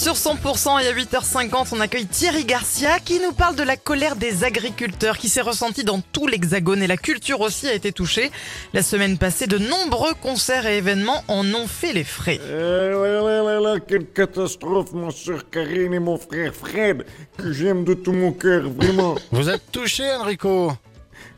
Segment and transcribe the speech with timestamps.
[0.00, 4.16] Sur 100% et à 8h50, on accueille Thierry Garcia qui nous parle de la colère
[4.16, 8.30] des agriculteurs qui s'est ressentie dans tout l'hexagone et la culture aussi a été touchée.
[8.72, 12.40] La semaine passée, de nombreux concerts et événements en ont fait les frais.
[12.42, 17.04] Euh, là, là, là, là, quelle catastrophe, mon soeur Karine et mon frère Fred,
[17.36, 19.16] que j'aime de tout mon cœur, vraiment.
[19.32, 20.72] Vous êtes touché, Enrico?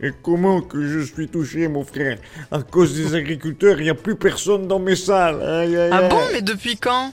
[0.01, 2.19] Et comment que je suis touché, mon frère?
[2.53, 5.43] À cause des agriculteurs, il n'y a plus personne dans mes salles.
[5.43, 7.13] Aïe, aïe, Ah bon, mais depuis quand?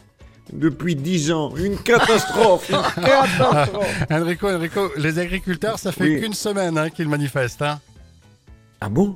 [0.51, 4.05] Depuis dix ans, une catastrophe, une catastrophe.
[4.11, 6.21] Enrico, Enrico, les agriculteurs, ça fait Oui.
[6.21, 7.61] qu'une semaine hein, qu'ils manifestent.
[7.61, 7.79] Hein.
[8.81, 9.15] Ah bon?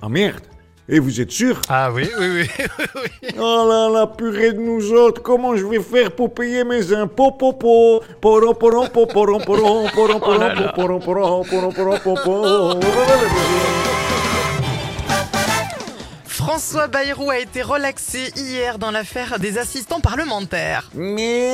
[0.00, 0.42] Ah merde
[0.88, 1.60] Et vous êtes sûr?
[1.68, 3.28] Ah oui, oui, oui.
[3.38, 7.32] Oh là là, purée de nous autres, comment je vais faire pour payer mes impôts,
[7.32, 8.02] popo?
[8.20, 13.95] Poron, poron, po, poron, poron, poron, poron, po, poron, poron, poron, poron, po, po.
[16.50, 20.88] François Bayrou a été relaxé hier dans l'affaire des assistants parlementaires.
[20.94, 21.50] Mais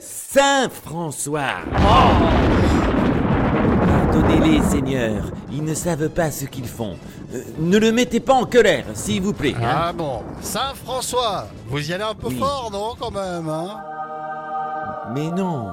[0.00, 1.58] Saint-François
[3.86, 6.96] Pardonnez-les, Seigneur, ils ne savent pas ce qu'ils font.
[7.34, 9.54] Euh, ne le mettez pas en colère, s'il vous plaît.
[9.58, 9.68] hein.
[9.70, 12.38] Ah bon, Saint-François, vous y allez un peu Oui.
[12.38, 13.76] fort, non, quand même hein?
[15.12, 15.72] Mais non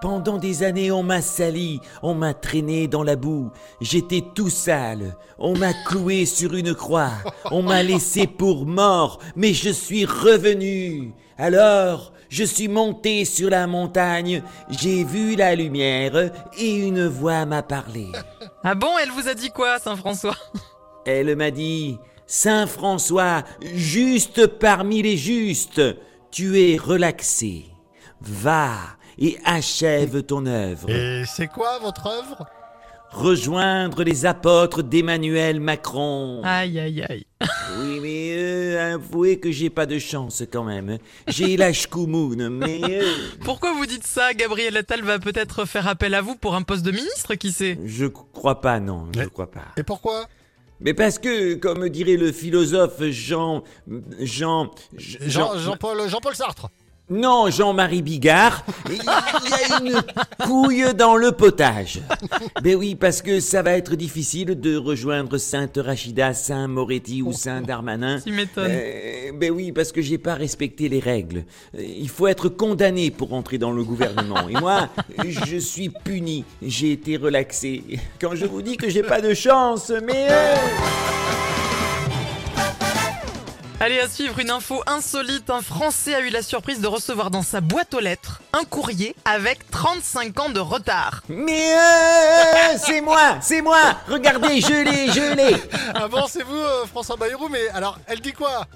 [0.00, 5.16] pendant des années, on m'a sali, on m'a traîné dans la boue, j'étais tout sale,
[5.38, 7.12] on m'a cloué sur une croix,
[7.50, 11.12] on m'a laissé pour mort, mais je suis revenu.
[11.36, 17.62] Alors, je suis monté sur la montagne, j'ai vu la lumière et une voix m'a
[17.62, 18.06] parlé.
[18.64, 20.36] Ah bon, elle vous a dit quoi, Saint-François?
[21.06, 25.80] Elle m'a dit Saint François, juste parmi les justes,
[26.30, 27.64] tu es relaxé.
[28.20, 28.72] Va
[29.18, 30.88] et achève ton œuvre.
[30.90, 32.46] Et c'est quoi votre œuvre?
[33.10, 36.42] Rejoindre les apôtres d'Emmanuel Macron.
[36.44, 37.24] Aïe, aïe, aïe.
[37.78, 40.98] Oui, mais euh, avouez que j'ai pas de chance quand même.
[41.26, 43.10] J'ai la chkoumoune, mais euh,
[43.44, 44.34] Pourquoi vous dites ça?
[44.34, 47.78] Gabriel Attal va peut-être faire appel à vous pour un poste de ministre, qui sait?
[47.82, 49.64] Je crois pas, non, je Mais- crois pas.
[49.78, 50.26] Et pourquoi?
[50.80, 53.64] Mais parce que, comme dirait le philosophe Jean,
[54.20, 56.68] Jean, Jean- Jean-Paul Jean-Paul Sartre.
[57.10, 60.02] Non, Jean-Marie Bigard, il y a une
[60.44, 62.00] couille dans le potage.
[62.62, 67.32] Ben oui, parce que ça va être difficile de rejoindre Sainte Rachida, Saint Moretti ou
[67.32, 68.20] Saint Darmanin.
[68.20, 68.70] Tu m'étonnes.
[68.70, 71.44] Euh, ben oui, parce que j'ai pas respecté les règles.
[71.78, 74.46] Euh, Il faut être condamné pour entrer dans le gouvernement.
[74.48, 74.90] Et moi,
[75.26, 76.44] je suis puni.
[76.60, 77.84] J'ai été relaxé.
[78.20, 80.26] Quand je vous dis que j'ai pas de chance, mais...
[80.30, 80.54] euh,
[83.80, 85.50] Allez, à suivre une info insolite.
[85.50, 89.14] Un Français a eu la surprise de recevoir dans sa boîte aux lettres un courrier
[89.24, 91.22] avec 35 ans de retard.
[91.28, 93.78] Mais euh, c'est moi, c'est moi.
[94.08, 95.54] Regardez, je l'ai, je l'ai.
[95.94, 98.66] Ah bon, c'est vous, euh, François Bayrou, mais alors, elle dit quoi?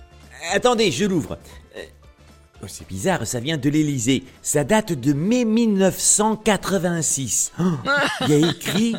[0.53, 1.37] Attendez, je l'ouvre.
[1.77, 1.83] Euh,
[2.63, 4.23] oh, c'est bizarre, ça vient de l'Élysée.
[4.41, 7.51] Ça date de mai 1986.
[7.59, 7.63] Oh,
[8.21, 8.95] Il y a écrit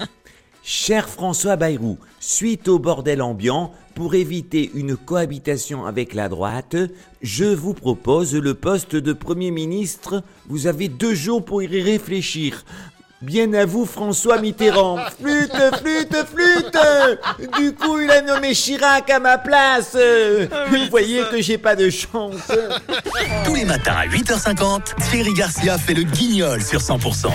[0.66, 6.76] Cher François Bayrou, suite au bordel ambiant, pour éviter une cohabitation avec la droite,
[7.22, 10.24] je vous propose le poste de Premier ministre.
[10.48, 12.66] Vous avez deux jours pour y réfléchir.
[13.22, 14.98] Bien à vous, François Mitterrand.
[15.22, 15.52] Flûte,
[15.82, 16.78] flûte, flûte
[17.58, 19.96] Du coup, il a nommé Chirac à ma place.
[20.70, 22.52] vous voyez que j'ai pas de chance.
[23.46, 27.28] Tous les matins à 8h50, Thierry Garcia fait le guignol sur 100%.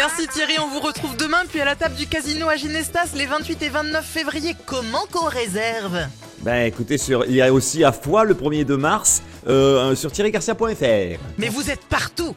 [0.00, 3.26] Merci Thierry, on vous retrouve demain, puis à la table du casino à Ginestas les
[3.26, 4.56] 28 et 29 février.
[4.64, 6.06] Comment qu'on réserve?
[6.40, 10.10] Ben écoutez, sur, il y a aussi à Foix le 1er de mars euh, sur
[10.10, 11.20] thierrygarcia.fr.
[11.36, 12.34] Mais vous êtes partout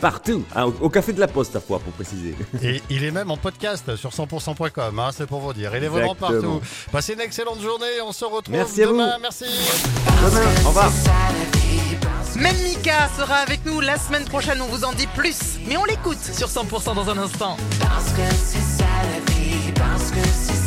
[0.00, 2.34] Partout, hein, au, au café de la Poste à Foix pour préciser.
[2.62, 5.76] Et il est même en podcast sur 100%.com, hein, c'est pour vous dire.
[5.76, 6.62] Il est vraiment partout.
[6.90, 9.12] Passez une excellente journée, on se retrouve Merci à demain.
[9.16, 9.20] vous.
[9.22, 9.44] Merci.
[10.24, 10.90] Demain, au revoir.
[12.36, 15.58] Même Mika sera avec nous la semaine prochaine, on vous en dit plus.
[15.68, 17.56] Mais on l'écoute sur 100% dans un instant.
[17.78, 20.63] Parce que c'est ça la vie, parce que c'est